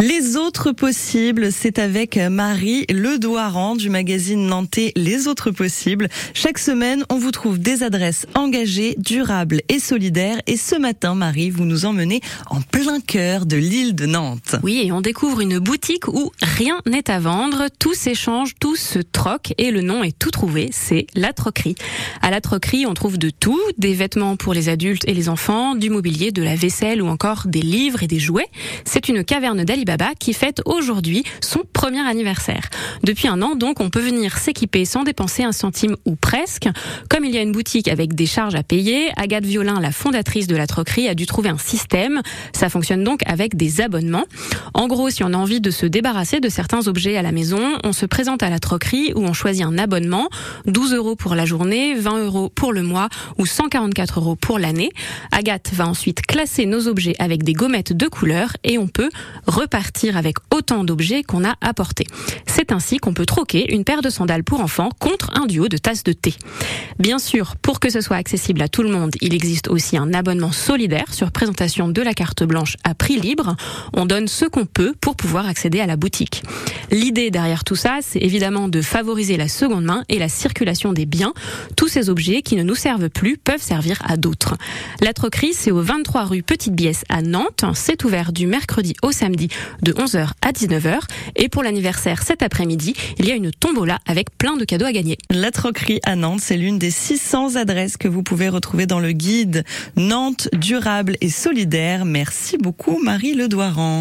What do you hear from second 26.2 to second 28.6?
de la vaisselle ou encore des livres et des jouets.